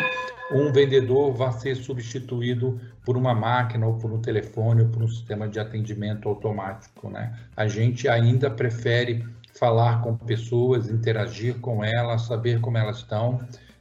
um 0.52 0.72
vendedor 0.72 1.34
vá 1.34 1.52
ser 1.52 1.76
substituído 1.76 2.80
por 3.04 3.18
uma 3.18 3.34
máquina 3.34 3.88
ou 3.88 3.96
por 3.96 4.12
um 4.12 4.22
telefone 4.22 4.84
ou 4.84 4.90
por 4.90 5.02
um 5.02 5.08
sistema 5.08 5.48
de 5.48 5.60
atendimento 5.60 6.30
automático, 6.30 7.10
né? 7.10 7.34
A 7.56 7.68
gente 7.68 8.08
ainda 8.08 8.50
prefere 8.50 9.26
falar 9.58 10.02
com 10.02 10.16
pessoas, 10.16 10.90
interagir 10.90 11.60
com 11.60 11.84
elas, 11.84 12.24
saber 12.24 12.60
como 12.60 12.78
elas 12.78 12.98
estão 12.98 13.40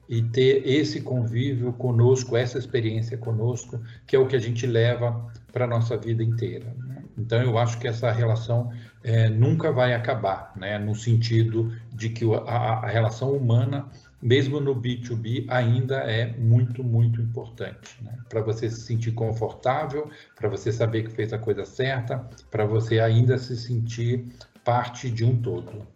e 0.08 0.22
ter 0.22 0.66
esse 0.66 1.00
convívio 1.00 1.72
conosco, 1.72 2.36
essa 2.36 2.58
experiência 2.58 3.16
conosco, 3.16 3.80
que 4.06 4.16
é 4.16 4.18
o 4.18 4.26
que 4.26 4.36
a 4.36 4.40
gente 4.40 4.66
leva 4.66 5.30
para 5.52 5.64
a 5.64 5.68
nossa 5.68 5.96
vida 5.96 6.22
inteira. 6.22 6.74
Né? 6.76 7.04
Então, 7.16 7.40
eu 7.42 7.58
acho 7.58 7.78
que 7.78 7.86
essa 7.86 8.10
relação 8.10 8.70
é, 9.02 9.28
nunca 9.28 9.70
vai 9.70 9.94
acabar, 9.94 10.52
né? 10.56 10.78
no 10.78 10.94
sentido 10.94 11.72
de 11.92 12.08
que 12.08 12.24
a, 12.34 12.38
a 12.38 12.86
relação 12.86 13.32
humana, 13.32 13.86
mesmo 14.20 14.60
no 14.60 14.74
B2B, 14.74 15.46
ainda 15.48 15.96
é 15.98 16.26
muito, 16.36 16.82
muito 16.82 17.20
importante. 17.20 18.02
Né? 18.02 18.16
Para 18.28 18.40
você 18.40 18.68
se 18.70 18.80
sentir 18.80 19.12
confortável, 19.12 20.10
para 20.34 20.48
você 20.48 20.72
saber 20.72 21.04
que 21.04 21.10
fez 21.10 21.32
a 21.32 21.38
coisa 21.38 21.64
certa, 21.64 22.18
para 22.50 22.64
você 22.64 22.98
ainda 22.98 23.38
se 23.38 23.56
sentir 23.56 24.26
parte 24.64 25.10
de 25.10 25.24
um 25.24 25.36
todo. 25.40 25.86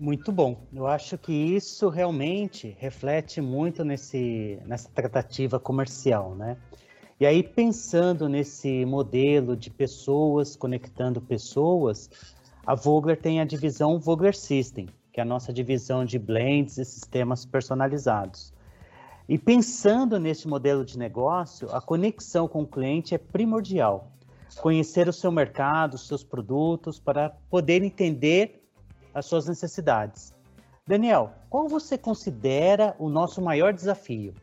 Muito 0.00 0.32
bom. 0.32 0.66
Eu 0.72 0.86
acho 0.86 1.18
que 1.18 1.30
isso 1.30 1.90
realmente 1.90 2.74
reflete 2.80 3.38
muito 3.42 3.84
nesse, 3.84 4.58
nessa 4.64 4.88
tratativa 4.88 5.60
comercial, 5.60 6.34
né? 6.34 6.56
E 7.20 7.26
aí, 7.26 7.42
pensando 7.42 8.26
nesse 8.26 8.86
modelo 8.86 9.54
de 9.54 9.68
pessoas 9.68 10.56
conectando 10.56 11.20
pessoas, 11.20 12.08
a 12.64 12.74
Vogler 12.74 13.20
tem 13.20 13.42
a 13.42 13.44
divisão 13.44 14.00
Vogler 14.00 14.34
System, 14.34 14.88
que 15.12 15.20
é 15.20 15.22
a 15.22 15.26
nossa 15.26 15.52
divisão 15.52 16.02
de 16.02 16.18
blends 16.18 16.78
e 16.78 16.84
sistemas 16.86 17.44
personalizados. 17.44 18.54
E 19.28 19.36
pensando 19.36 20.18
nesse 20.18 20.48
modelo 20.48 20.82
de 20.82 20.98
negócio, 20.98 21.68
a 21.76 21.80
conexão 21.82 22.48
com 22.48 22.62
o 22.62 22.66
cliente 22.66 23.14
é 23.14 23.18
primordial. 23.18 24.10
Conhecer 24.62 25.10
o 25.10 25.12
seu 25.12 25.30
mercado, 25.30 25.94
os 25.94 26.08
seus 26.08 26.24
produtos, 26.24 26.98
para 26.98 27.28
poder 27.50 27.82
entender 27.82 28.59
as 29.14 29.26
suas 29.26 29.46
necessidades. 29.46 30.34
Daniel, 30.86 31.32
qual 31.48 31.68
você 31.68 31.96
considera 31.96 32.94
o 32.98 33.08
nosso 33.08 33.40
maior 33.40 33.72
desafio? 33.72 34.34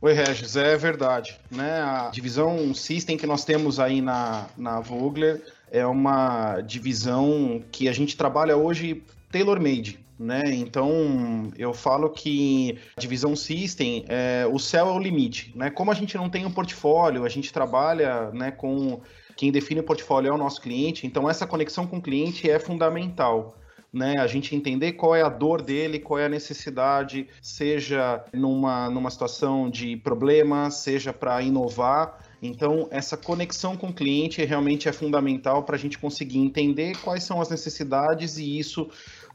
Oi, 0.00 0.12
Regis, 0.12 0.54
é 0.54 0.76
verdade. 0.76 1.38
Né? 1.50 1.80
A 1.80 2.08
divisão 2.08 2.72
System 2.72 3.16
que 3.16 3.26
nós 3.26 3.44
temos 3.44 3.80
aí 3.80 4.00
na, 4.00 4.46
na 4.56 4.80
Vogler 4.80 5.42
é 5.72 5.84
uma 5.84 6.60
divisão 6.60 7.62
que 7.72 7.88
a 7.88 7.92
gente 7.92 8.16
trabalha 8.16 8.56
hoje 8.56 9.02
tailor-made. 9.30 9.98
Né? 10.18 10.54
Então, 10.54 11.50
eu 11.58 11.74
falo 11.74 12.10
que 12.10 12.78
a 12.96 13.00
divisão 13.00 13.34
System, 13.34 14.04
é, 14.08 14.46
o 14.50 14.58
céu 14.58 14.88
é 14.88 14.92
o 14.92 14.98
limite. 14.98 15.52
Né? 15.56 15.68
Como 15.68 15.90
a 15.90 15.94
gente 15.94 16.16
não 16.16 16.30
tem 16.30 16.46
um 16.46 16.50
portfólio, 16.50 17.24
a 17.24 17.28
gente 17.28 17.52
trabalha 17.52 18.30
né, 18.30 18.52
com 18.52 19.00
quem 19.38 19.52
define 19.52 19.78
o 19.78 19.84
portfólio 19.84 20.30
é 20.30 20.34
o 20.34 20.36
nosso 20.36 20.60
cliente, 20.60 21.06
então 21.06 21.30
essa 21.30 21.46
conexão 21.46 21.86
com 21.86 21.98
o 21.98 22.02
cliente 22.02 22.50
é 22.50 22.58
fundamental 22.58 23.56
né? 23.92 24.16
A 24.18 24.26
gente 24.26 24.54
entender 24.54 24.92
qual 24.92 25.16
é 25.16 25.22
a 25.22 25.28
dor 25.28 25.62
dele, 25.62 25.98
qual 25.98 26.18
é 26.18 26.26
a 26.26 26.28
necessidade, 26.28 27.26
seja 27.40 28.22
numa, 28.32 28.90
numa 28.90 29.10
situação 29.10 29.70
de 29.70 29.96
problema, 29.96 30.70
seja 30.70 31.12
para 31.12 31.40
inovar. 31.40 32.18
Então, 32.42 32.86
essa 32.90 33.16
conexão 33.16 33.76
com 33.76 33.88
o 33.88 33.92
cliente 33.92 34.44
realmente 34.44 34.88
é 34.88 34.92
fundamental 34.92 35.62
para 35.62 35.74
a 35.74 35.78
gente 35.78 35.98
conseguir 35.98 36.38
entender 36.38 36.96
quais 36.98 37.24
são 37.24 37.40
as 37.40 37.48
necessidades 37.48 38.36
e 38.36 38.58
isso 38.58 38.88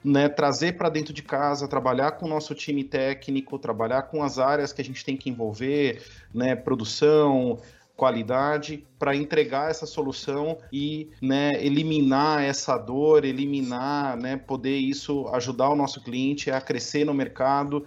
né, 0.04 0.30
trazer 0.30 0.78
para 0.78 0.90
dentro 0.90 1.14
de 1.14 1.24
casa, 1.24 1.68
trabalhar 1.68 2.12
com 2.14 2.26
o 2.26 2.30
nosso 2.30 2.54
time 2.54 2.84
técnico, 2.84 3.58
trabalhar 3.58 4.04
com 4.04 4.22
as 4.22 4.38
áreas 4.38 4.72
que 4.72 4.82
a 4.82 4.86
gente 4.86 5.04
tem 5.04 5.18
que 5.18 5.30
envolver, 5.30 6.04
né, 6.34 6.56
produção, 6.56 7.60
qualidade 7.96 8.86
para 8.98 9.16
entregar 9.16 9.70
essa 9.70 9.86
solução 9.86 10.58
e 10.72 11.10
né, 11.22 11.52
eliminar 11.64 12.44
essa 12.44 12.78
dor, 12.78 13.24
eliminar, 13.24 14.18
né, 14.18 14.38
poder 14.38 14.78
isso 14.78 15.28
ajudar 15.34 15.70
o 15.70 15.76
nosso 15.76 16.02
cliente 16.02 16.50
a 16.50 16.60
crescer 16.60 17.06
no 17.06 17.14
mercado, 17.14 17.86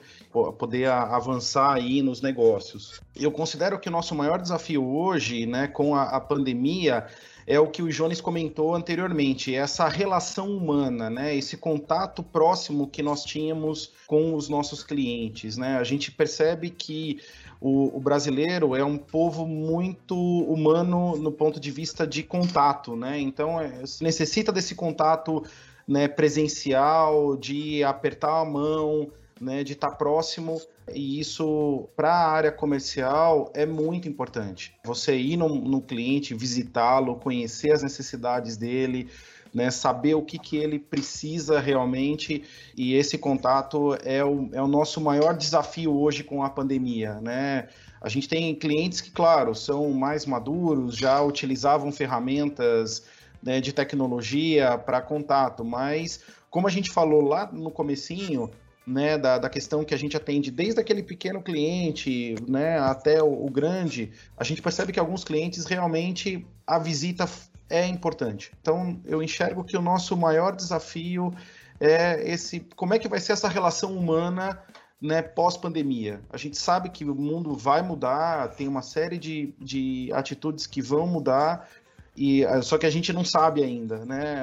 poder 0.58 0.88
avançar 0.88 1.75
aí 1.75 2.02
nos 2.02 2.20
negócios. 2.20 3.00
Eu 3.14 3.32
considero 3.32 3.78
que 3.78 3.88
o 3.88 3.92
nosso 3.92 4.14
maior 4.14 4.40
desafio 4.40 4.86
hoje, 4.86 5.46
né, 5.46 5.66
com 5.66 5.94
a, 5.94 6.04
a 6.04 6.20
pandemia, 6.20 7.06
é 7.46 7.60
o 7.60 7.68
que 7.68 7.80
o 7.80 7.88
Jones 7.88 8.20
comentou 8.20 8.75
anteriormente, 8.75 9.54
essa 9.54 9.88
relação 9.88 10.50
humana, 10.50 11.08
né? 11.08 11.36
Esse 11.36 11.56
contato 11.56 12.20
próximo 12.22 12.88
que 12.88 13.02
nós 13.02 13.25
tínhamos 13.25 13.92
com 14.06 14.34
os 14.34 14.48
nossos 14.48 14.82
clientes, 14.82 15.56
né? 15.56 15.78
A 15.78 15.84
gente 15.84 16.10
percebe 16.10 16.70
que 16.70 17.20
o, 17.60 17.96
o, 17.96 18.00
brasileiro 18.00 18.75
é 18.75 18.84
um 18.84 18.98
povo 18.98 19.46
muito 19.46 20.14
humano 20.14 21.16
no 21.16 21.32
ponto 21.32 21.58
de 21.58 21.70
vista 21.70 22.06
de 22.06 22.22
contato, 22.22 22.94
né? 22.94 23.18
Então, 23.18 23.60
é, 23.60 23.82
necessita 24.00 24.52
desse 24.52 24.75
contato 24.75 25.42
né, 25.86 26.08
presencial, 26.08 27.36
de 27.36 27.82
apertar 27.84 28.40
a 28.40 28.44
mão, 28.44 29.10
né, 29.40 29.62
de 29.62 29.72
estar 29.72 29.92
próximo. 29.92 30.60
E 30.92 31.18
isso, 31.18 31.88
para 31.96 32.12
a 32.12 32.30
área 32.30 32.52
comercial, 32.52 33.50
é 33.54 33.66
muito 33.66 34.08
importante. 34.08 34.75
Você 34.84 35.16
ir 35.16 35.36
no, 35.36 35.48
no 35.48 35.80
cliente, 35.80 36.34
visitá-lo, 36.34 37.16
conhecer 37.16 37.72
as 37.72 37.82
necessidades 37.82 38.56
dele, 38.56 39.08
né, 39.55 39.71
saber 39.71 40.15
o 40.15 40.23
que, 40.23 40.38
que 40.38 40.57
ele 40.57 40.79
precisa 40.79 41.61
realmente, 41.61 42.45
e 42.76 42.95
esse 42.95 43.17
contato 43.19 43.97
é 44.05 44.25
o, 44.25 44.49
é 44.53 44.62
o 44.62 44.67
nosso 44.67 45.00
maior 45.00 45.37
desafio 45.37 45.95
hoje 45.97 46.23
com 46.23 46.43
a 46.43 46.50
pandemia. 46.50 47.15
Né? 47.21 47.69
A 48.00 48.09
gente 48.09 48.29
tem 48.29 48.55
clientes 48.55 49.00
que, 49.00 49.11
claro, 49.11 49.55
são 49.55 49.91
mais 49.93 50.26
maduros, 50.26 50.97
já 50.97 51.21
utilizavam 51.21 51.91
ferramentas 51.91 53.05
né, 53.43 53.61
de 53.61 53.73
tecnologia 53.73 54.76
para 54.79 55.00
contato, 55.00 55.65
mas 55.65 56.21
como 56.50 56.67
a 56.67 56.71
gente 56.71 56.91
falou 56.91 57.23
lá 57.23 57.50
no 57.53 57.71
comecinho, 57.71 58.50
né, 58.87 59.19
da, 59.19 59.37
da, 59.37 59.50
questão 59.50 59.85
que 59.85 59.93
a 59.93 59.97
gente 59.97 60.17
atende 60.17 60.50
desde 60.50 60.81
aquele 60.81 61.03
pequeno 61.03 61.43
cliente 61.43 62.37
né, 62.47 62.79
até 62.79 63.21
o, 63.21 63.47
o, 63.47 63.50
grande, 63.50 64.12
a 64.37 64.45
gente 64.45 64.62
percebe 64.62 64.93
que 64.93 65.00
alguns 65.00 65.25
clientes 65.25 65.67
realmente 65.67 66.47
a 66.65 66.79
visita 66.79 67.29
é 67.68 67.87
importante. 67.87 68.52
Então, 68.61 69.00
eu 69.04 69.23
enxergo 69.23 69.64
que 69.64 69.76
o 69.76 69.82
nosso 69.82 70.16
maior 70.16 70.54
desafio 70.54 71.32
é 71.80 72.30
esse, 72.30 72.61
como 72.75 72.94
é 72.94 72.99
que 72.99 73.08
vai 73.08 73.20
ser 73.20 73.32
essa 73.32 73.49
relação 73.49 73.96
humana 73.96 74.58
né, 75.00 75.23
pós-pandemia. 75.23 76.20
A 76.30 76.37
gente 76.37 76.56
sabe 76.56 76.88
que 76.88 77.04
o 77.04 77.14
mundo 77.14 77.54
vai 77.54 77.82
mudar, 77.82 78.49
tem 78.49 78.66
uma 78.66 78.82
série 78.82 79.18
de, 79.18 79.54
de 79.58 80.11
atitudes 80.12 80.66
que 80.66 80.80
vão 80.80 81.06
mudar, 81.06 81.68
e 82.16 82.44
eh, 82.44 82.62
só 82.62 82.78
que 82.78 82.87
a 82.87 82.90
gente 82.90 83.12
não 83.12 83.25
sabe 83.25 83.62
ainda, 83.62 84.04
né? 84.06 84.37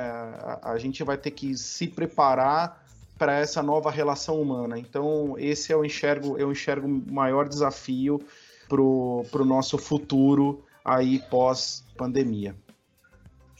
A, 0.61 0.73
a 0.73 0.77
gente 0.77 1.03
vai 1.03 1.17
ter 1.17 1.31
que 1.31 1.57
se 1.57 1.87
preparar 1.87 2.85
para 3.17 3.39
essa 3.39 3.63
nova 3.63 3.89
relação 3.89 4.39
humana. 4.39 4.77
Então, 4.77 5.35
esse 5.39 5.71
eu 5.71 5.83
enxergo, 5.83 6.37
eu 6.37 6.51
enxergo 6.51 6.87
o 6.87 7.13
maior 7.13 7.47
desafio 7.47 8.21
para 8.67 8.81
o 8.81 9.45
nosso 9.45 9.77
futuro 9.77 10.63
aí 10.83 11.19
pós-pandemia. 11.29 12.55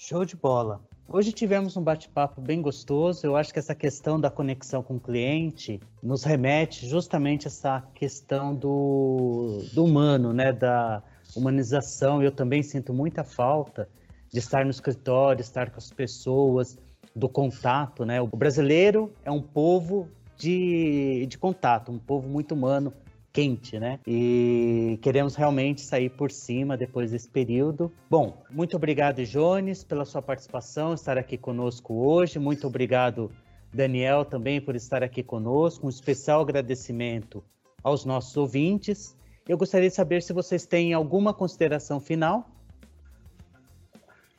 Show 0.06 0.26
de 0.26 0.36
bola. 0.36 0.82
Hoje 1.08 1.32
tivemos 1.32 1.78
um 1.78 1.82
bate-papo 1.82 2.42
bem 2.42 2.62
gostoso. 2.62 3.26
Eu 3.26 3.38
acho 3.38 3.54
que 3.54 3.60
essa 3.60 3.74
questão 3.74 4.20
da 4.20 4.30
conexão 4.30 4.84
com 4.84 4.98
o 4.98 5.00
cliente 5.00 5.80
nos 6.02 6.26
remete 6.26 6.86
justamente 6.86 7.48
a 7.48 7.50
essa 7.50 7.82
questão 7.96 8.54
do, 8.54 9.64
do 9.72 9.86
humano, 9.86 10.34
né? 10.34 10.52
Da 10.52 11.02
humanização. 11.34 12.22
Eu 12.22 12.34
também 12.34 12.62
sinto 12.62 12.94
muita 12.94 13.24
falta 13.24 13.88
de 14.30 14.40
estar 14.40 14.66
no 14.66 14.72
escritório, 14.72 15.40
estar 15.40 15.72
com 15.72 15.78
as 15.78 15.90
pessoas, 15.90 16.78
do 17.16 17.30
contato, 17.30 18.04
né? 18.04 18.20
O 18.20 18.28
brasileiro 18.28 19.14
é 19.24 19.32
um 19.32 19.42
povo 19.42 20.10
de, 20.36 21.26
de 21.28 21.38
contato, 21.38 21.94
um 21.94 22.00
povo 22.00 22.28
muito 22.28 22.54
humano, 22.54 22.92
quente, 23.34 23.80
né? 23.80 24.00
E 24.06 25.00
queremos 25.02 25.36
realmente 25.36 25.82
sair 25.82 26.12
por 26.12 26.32
cima 26.32 26.78
depois 26.78 27.10
desse 27.10 27.28
período. 27.28 27.92
Bom, 28.08 28.44
muito 28.52 28.78
obrigado, 28.78 29.26
Jones, 29.26 29.84
pela 29.84 30.06
sua 30.06 30.22
participação, 30.22 30.94
estar 30.94 31.18
aqui 31.18 31.36
conosco 31.36 31.96
hoje. 31.96 32.38
Muito 32.38 32.68
obrigado, 32.68 33.32
Daniel, 33.74 34.24
também 34.24 34.62
por 34.62 34.76
estar 34.76 35.02
aqui 35.02 35.24
conosco. 35.24 35.88
Um 35.88 35.90
especial 35.90 36.42
agradecimento 36.42 37.44
aos 37.84 38.06
nossos 38.06 38.38
ouvintes. 38.38 39.18
Eu 39.50 39.58
gostaria 39.58 39.90
de 39.90 39.96
saber 39.96 40.22
se 40.22 40.32
vocês 40.32 40.68
têm 40.68 40.94
alguma 40.94 41.34
consideração 41.34 42.00
final. 42.00 42.48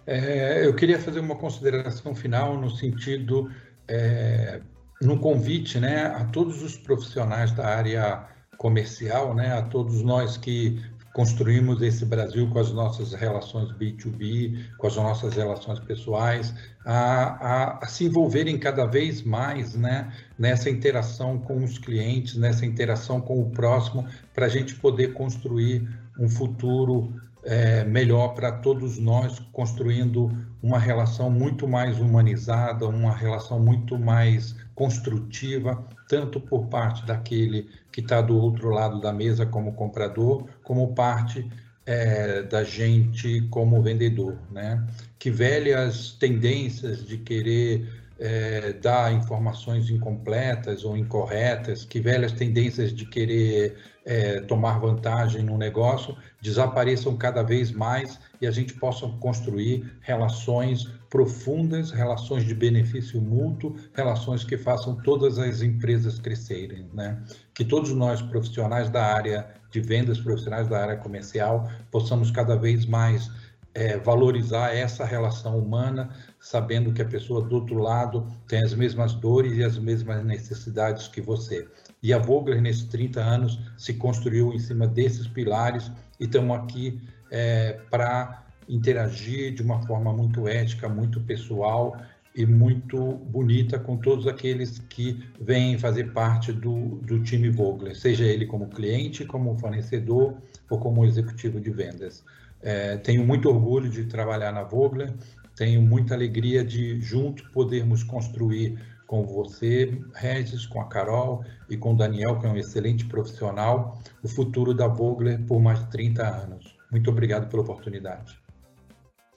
É, 0.07 0.65
eu 0.65 0.75
queria 0.75 1.01
fazer 1.01 1.19
uma 1.19 1.35
consideração 1.35 2.15
final 2.15 2.57
no 2.59 2.71
sentido, 2.71 3.51
é, 3.89 4.61
no 5.03 5.19
convite 5.19 5.81
né, 5.81 6.07
a 6.07 6.25
todos 6.27 6.63
os 6.63 6.77
profissionais 6.77 7.53
da 7.53 7.67
área 7.67 8.34
comercial, 8.57 9.35
né, 9.35 9.53
a 9.53 9.63
todos 9.63 10.03
nós 10.03 10.37
que 10.37 10.83
construímos 11.15 11.81
esse 11.81 12.05
Brasil 12.05 12.51
com 12.51 12.59
as 12.59 12.73
nossas 12.73 13.13
relações 13.13 13.71
B2B, 13.73 14.67
com 14.77 14.87
as 14.89 14.97
nossas 14.97 15.35
relações 15.35 15.79
pessoais, 15.79 16.53
a, 16.85 16.97
a, 16.97 17.79
a, 17.85 17.87
se 17.87 18.05
envolverem 18.07 18.59
cada 18.59 18.85
vez 18.85 19.23
mais 19.23 19.77
né, 19.77 20.13
nessa 20.37 20.69
interação 20.69 21.39
com 21.39 21.63
os 21.63 21.79
clientes, 21.79 22.37
nessa 22.37 22.67
interação 22.67 23.21
com 23.21 23.41
o 23.41 23.51
próximo, 23.51 24.05
para 24.35 24.47
a 24.47 24.49
gente 24.49 24.75
poder 24.75 25.13
construir 25.13 25.89
um 26.19 26.29
futuro 26.29 27.15
é, 27.45 27.85
melhor 27.85 28.29
para 28.35 28.51
todos 28.51 28.99
nós, 28.99 29.39
construindo 29.53 30.31
uma 30.63 30.79
relação 30.79 31.31
muito 31.31 31.69
mais 31.69 32.01
humanizada, 32.01 32.87
uma 32.87 33.15
relação 33.15 33.61
muito 33.61 33.99
mais 33.99 34.57
construtiva, 34.75 35.87
tanto 36.09 36.41
por 36.41 36.67
parte 36.67 37.05
daquele 37.07 37.69
que 37.93 38.01
está 38.01 38.21
do 38.21 38.37
outro 38.37 38.71
lado 38.71 39.01
da 39.01 39.13
mesa 39.13 39.45
como 39.47 39.75
comprador, 39.75 40.47
como 40.63 40.95
parte 40.95 41.49
é, 41.87 42.43
da 42.43 42.65
gente 42.65 43.43
como 43.51 43.83
vendedor, 43.83 44.39
né? 44.51 44.85
Que 45.19 45.31
velhas 45.31 46.13
tendências 46.13 47.07
de 47.07 47.19
querer 47.19 48.04
é, 48.25 48.73
dar 48.73 49.12
informações 49.12 49.90
incompletas 49.90 50.83
ou 50.83 50.97
incorretas, 50.97 51.85
que 51.85 52.00
velhas 52.00 52.33
tendências 52.33 52.90
de 52.90 53.04
querer 53.04 53.76
é, 54.02 54.40
tomar 54.40 54.81
vantagem 54.81 55.43
no 55.43 55.59
negócio 55.59 56.16
desapareçam 56.40 57.19
cada 57.19 57.43
vez 57.43 57.71
mais 57.71 58.19
e 58.40 58.47
a 58.47 58.50
gente 58.50 58.73
possa 58.73 59.07
construir 59.21 59.99
relações 60.00 60.87
profundas, 61.11 61.90
relações 61.90 62.45
de 62.45 62.54
benefício 62.54 63.21
mútuo, 63.21 63.76
relações 63.93 64.43
que 64.43 64.57
façam 64.57 64.97
todas 65.02 65.38
as 65.38 65.61
empresas 65.61 66.19
crescerem, 66.19 66.88
né? 66.95 67.23
Que 67.52 67.62
todos 67.62 67.93
nós 67.93 68.23
profissionais 68.23 68.88
da 68.88 69.04
área 69.04 69.47
de 69.71 69.83
vendas, 69.83 70.19
profissionais 70.19 70.66
da 70.66 70.81
área 70.81 70.97
comercial, 70.97 71.69
possamos 71.90 72.31
cada 72.31 72.57
vez 72.57 72.87
mais 72.87 73.31
é, 73.75 73.99
valorizar 73.99 74.75
essa 74.75 75.04
relação 75.04 75.59
humana, 75.59 76.11
sabendo 76.45 76.93
que 76.93 77.01
a 77.01 77.07
pessoa 77.07 77.41
do 77.41 77.55
outro 77.55 77.79
lado 77.79 78.27
tem 78.47 78.63
as 78.63 78.75
mesmas 78.75 79.15
dores 79.15 79.57
e 79.57 79.65
as 79.65 79.79
mesmas 79.79 80.23
necessidades 80.23 81.09
que 81.09 81.23
você. 81.23 81.67
E 82.03 82.13
a 82.13 82.19
Vogler, 82.19 82.61
nesses 82.61 82.85
30 82.85 83.19
anos, 83.19 83.59
se 83.79 83.95
construiu 83.95 84.53
em 84.53 84.59
cima 84.59 84.87
desses 84.87 85.27
pilares 85.27 85.91
e 86.21 86.25
estamos 86.25 86.55
aqui 86.55 87.01
é, 87.31 87.81
para 87.91 88.45
interagir 88.69 89.55
de 89.55 89.63
uma 89.63 89.81
forma 89.87 90.13
muito 90.13 90.47
ética, 90.47 90.87
muito 90.87 91.19
pessoal 91.19 91.97
e 92.37 92.45
muito 92.45 93.01
bonita 93.01 93.79
com 93.79 93.97
todos 93.97 94.27
aqueles 94.27 94.81
que 94.81 95.25
vêm 95.41 95.79
fazer 95.79 96.13
parte 96.13 96.53
do, 96.53 96.97
do 96.97 97.23
time 97.23 97.49
Vogler, 97.49 97.97
seja 97.97 98.27
ele 98.27 98.45
como 98.45 98.69
cliente, 98.69 99.25
como 99.25 99.59
fornecedor 99.59 100.37
ou 100.69 100.79
como 100.79 101.07
executivo 101.07 101.59
de 101.59 101.71
vendas. 101.71 102.23
É, 102.61 102.99
tenho 102.99 103.27
muito 103.27 103.49
orgulho 103.49 103.89
de 103.89 104.05
trabalhar 104.05 104.53
na 104.53 104.63
Vogler, 104.63 105.11
tenho 105.57 105.81
muita 105.83 106.15
alegria 106.15 106.65
de 106.65 107.01
junto 107.01 107.51
podermos 107.51 108.03
construir 108.03 108.79
com 109.07 109.25
você, 109.25 110.01
Regis, 110.15 110.67
com 110.67 110.81
a 110.81 110.89
Carol 110.89 111.45
e 111.69 111.77
com 111.77 111.93
o 111.93 111.97
Daniel, 111.97 112.39
que 112.39 112.47
é 112.47 112.49
um 112.49 112.57
excelente 112.57 113.05
profissional, 113.05 113.99
o 114.23 114.29
futuro 114.29 114.75
da 114.75 114.89
Vogler 114.89 115.41
por 115.47 115.61
mais 115.61 115.81
de 115.81 115.91
30 115.91 116.23
anos. 116.27 116.77
Muito 116.91 117.11
obrigado 117.11 117.49
pela 117.49 117.63
oportunidade. 117.63 118.39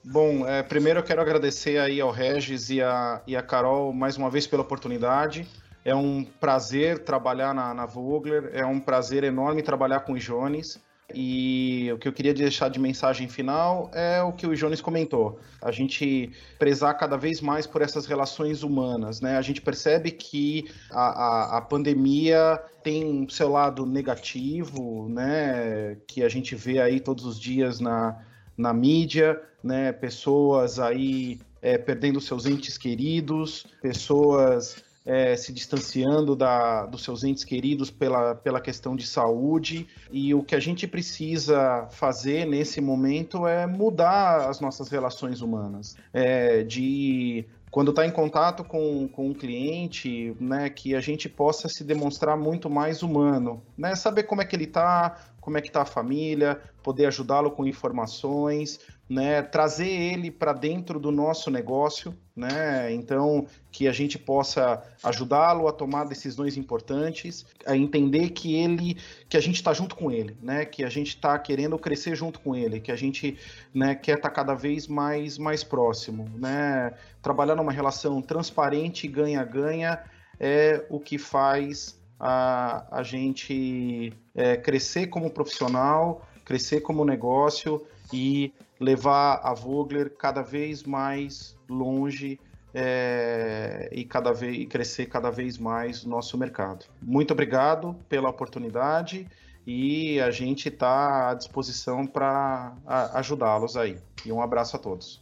Bom, 0.04 0.46
é, 0.48 0.62
primeiro 0.62 1.00
eu 1.00 1.02
quero 1.02 1.20
agradecer 1.20 1.78
aí 1.78 2.00
ao 2.00 2.10
Regis 2.10 2.70
e 2.70 2.80
a, 2.80 3.20
e 3.26 3.36
a 3.36 3.42
Carol 3.42 3.92
mais 3.92 4.16
uma 4.16 4.30
vez 4.30 4.46
pela 4.46 4.62
oportunidade. 4.62 5.46
É 5.84 5.94
um 5.94 6.24
prazer 6.24 7.00
trabalhar 7.00 7.54
na, 7.54 7.74
na 7.74 7.86
Vogler, 7.86 8.50
é 8.52 8.64
um 8.64 8.80
prazer 8.80 9.22
enorme 9.24 9.62
trabalhar 9.62 10.00
com 10.00 10.12
o 10.12 10.18
Jones. 10.18 10.80
E 11.14 11.90
o 11.92 11.96
que 11.96 12.06
eu 12.06 12.12
queria 12.12 12.34
deixar 12.34 12.68
de 12.68 12.78
mensagem 12.78 13.28
final 13.28 13.90
é 13.94 14.22
o 14.22 14.32
que 14.32 14.46
o 14.46 14.54
Jones 14.54 14.82
comentou. 14.82 15.40
A 15.60 15.72
gente 15.72 16.30
prezar 16.58 16.98
cada 16.98 17.16
vez 17.16 17.40
mais 17.40 17.66
por 17.66 17.80
essas 17.80 18.04
relações 18.04 18.62
humanas, 18.62 19.20
né? 19.22 19.38
A 19.38 19.42
gente 19.42 19.62
percebe 19.62 20.10
que 20.10 20.70
a, 20.90 21.00
a, 21.00 21.58
a 21.58 21.60
pandemia 21.62 22.60
tem 22.82 23.26
seu 23.30 23.48
lado 23.48 23.86
negativo, 23.86 25.08
né? 25.08 25.96
Que 26.06 26.22
a 26.22 26.28
gente 26.28 26.54
vê 26.54 26.78
aí 26.78 27.00
todos 27.00 27.24
os 27.24 27.40
dias 27.40 27.80
na, 27.80 28.18
na 28.56 28.74
mídia, 28.74 29.40
né? 29.64 29.92
Pessoas 29.92 30.78
aí 30.78 31.40
é, 31.62 31.78
perdendo 31.78 32.20
seus 32.20 32.44
entes 32.44 32.76
queridos, 32.76 33.66
pessoas 33.80 34.84
é, 35.08 35.34
se 35.34 35.54
distanciando 35.54 36.36
da, 36.36 36.84
dos 36.84 37.02
seus 37.02 37.24
entes 37.24 37.42
queridos 37.42 37.90
pela, 37.90 38.34
pela 38.34 38.60
questão 38.60 38.94
de 38.94 39.06
saúde. 39.06 39.88
E 40.12 40.34
o 40.34 40.42
que 40.42 40.54
a 40.54 40.60
gente 40.60 40.86
precisa 40.86 41.86
fazer 41.90 42.44
nesse 42.44 42.78
momento 42.78 43.46
é 43.46 43.66
mudar 43.66 44.50
as 44.50 44.60
nossas 44.60 44.90
relações 44.90 45.40
humanas, 45.40 45.96
é, 46.12 46.62
de 46.62 47.46
quando 47.70 47.90
está 47.90 48.06
em 48.06 48.10
contato 48.10 48.62
com, 48.64 49.08
com 49.08 49.28
um 49.28 49.34
cliente, 49.34 50.34
né, 50.40 50.68
que 50.68 50.94
a 50.94 51.00
gente 51.00 51.28
possa 51.28 51.68
se 51.68 51.84
demonstrar 51.84 52.36
muito 52.36 52.68
mais 52.68 53.02
humano, 53.02 53.62
né, 53.76 53.94
saber 53.94 54.24
como 54.24 54.42
é 54.42 54.44
que 54.44 54.56
ele 54.56 54.64
está, 54.64 55.18
como 55.48 55.56
é 55.56 55.62
que 55.62 55.68
está 55.68 55.80
a 55.80 55.86
família, 55.86 56.60
poder 56.82 57.06
ajudá-lo 57.06 57.50
com 57.50 57.66
informações, 57.66 58.80
né, 59.08 59.40
trazer 59.40 59.88
ele 59.88 60.30
para 60.30 60.52
dentro 60.52 61.00
do 61.00 61.10
nosso 61.10 61.50
negócio, 61.50 62.14
né, 62.36 62.92
então 62.92 63.46
que 63.72 63.88
a 63.88 63.92
gente 63.92 64.18
possa 64.18 64.82
ajudá-lo 65.02 65.66
a 65.66 65.72
tomar 65.72 66.04
decisões 66.04 66.58
importantes, 66.58 67.46
a 67.64 67.74
entender 67.74 68.28
que 68.28 68.56
ele, 68.56 68.98
que 69.26 69.38
a 69.38 69.40
gente 69.40 69.54
está 69.54 69.72
junto 69.72 69.96
com 69.96 70.10
ele, 70.10 70.36
né, 70.42 70.66
que 70.66 70.84
a 70.84 70.90
gente 70.90 71.08
está 71.08 71.38
querendo 71.38 71.78
crescer 71.78 72.14
junto 72.14 72.40
com 72.40 72.54
ele, 72.54 72.78
que 72.78 72.92
a 72.92 72.96
gente, 72.96 73.38
né, 73.72 73.94
quer 73.94 74.16
estar 74.16 74.28
tá 74.28 74.34
cada 74.34 74.52
vez 74.52 74.86
mais 74.86 75.38
mais 75.38 75.64
próximo, 75.64 76.28
né, 76.36 76.92
trabalhar 77.22 77.56
numa 77.56 77.72
relação 77.72 78.20
transparente, 78.20 79.08
ganha-ganha 79.08 79.98
é 80.38 80.84
o 80.90 81.00
que 81.00 81.16
faz 81.16 81.98
a, 82.18 82.98
a 82.98 83.02
gente 83.02 84.12
é, 84.38 84.56
crescer 84.56 85.08
como 85.08 85.28
profissional, 85.28 86.24
crescer 86.44 86.80
como 86.80 87.04
negócio 87.04 87.84
e 88.12 88.54
levar 88.78 89.40
a 89.42 89.52
Vogler 89.52 90.14
cada 90.16 90.42
vez 90.42 90.84
mais 90.84 91.58
longe 91.68 92.38
é, 92.72 93.88
e 93.90 94.04
cada 94.04 94.32
vez 94.32 94.68
crescer 94.68 95.06
cada 95.06 95.28
vez 95.28 95.58
mais 95.58 96.04
no 96.04 96.10
nosso 96.10 96.38
mercado. 96.38 96.86
Muito 97.02 97.32
obrigado 97.32 97.96
pela 98.08 98.30
oportunidade 98.30 99.26
e 99.66 100.20
a 100.20 100.30
gente 100.30 100.68
está 100.68 101.30
à 101.30 101.34
disposição 101.34 102.06
para 102.06 102.76
ajudá-los 103.14 103.76
aí. 103.76 103.98
E 104.24 104.30
um 104.30 104.40
abraço 104.40 104.76
a 104.76 104.78
todos. 104.78 105.20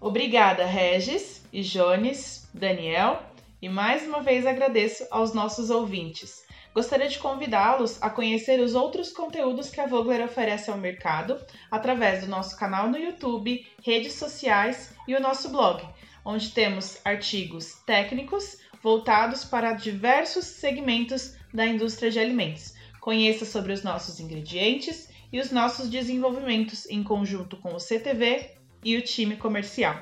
Obrigada, 0.00 0.64
Regis 0.64 1.42
e 1.52 1.60
Jones, 1.60 2.48
Daniel. 2.54 3.20
E 3.60 3.68
mais 3.68 4.06
uma 4.06 4.22
vez 4.22 4.46
agradeço 4.46 5.06
aos 5.10 5.34
nossos 5.34 5.68
ouvintes. 5.68 6.45
Gostaria 6.76 7.08
de 7.08 7.18
convidá-los 7.18 7.96
a 8.02 8.10
conhecer 8.10 8.60
os 8.60 8.74
outros 8.74 9.10
conteúdos 9.10 9.70
que 9.70 9.80
a 9.80 9.86
Vogler 9.86 10.22
oferece 10.22 10.70
ao 10.70 10.76
mercado 10.76 11.40
através 11.70 12.20
do 12.20 12.26
nosso 12.26 12.54
canal 12.54 12.90
no 12.90 12.98
YouTube, 12.98 13.66
redes 13.82 14.12
sociais 14.12 14.92
e 15.08 15.14
o 15.14 15.20
nosso 15.20 15.48
blog, 15.48 15.82
onde 16.22 16.50
temos 16.50 17.00
artigos 17.02 17.76
técnicos 17.86 18.58
voltados 18.82 19.42
para 19.42 19.72
diversos 19.72 20.44
segmentos 20.44 21.34
da 21.50 21.64
indústria 21.64 22.10
de 22.10 22.20
alimentos. 22.20 22.74
Conheça 23.00 23.46
sobre 23.46 23.72
os 23.72 23.82
nossos 23.82 24.20
ingredientes 24.20 25.08
e 25.32 25.40
os 25.40 25.50
nossos 25.50 25.88
desenvolvimentos 25.88 26.84
em 26.90 27.02
conjunto 27.02 27.56
com 27.56 27.74
o 27.74 27.80
CTV 27.80 28.50
e 28.84 28.98
o 28.98 29.02
time 29.02 29.38
comercial. 29.38 29.96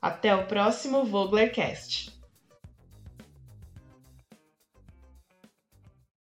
Até 0.00 0.34
o 0.34 0.46
próximo 0.46 1.04
Voglercast. 1.04 2.21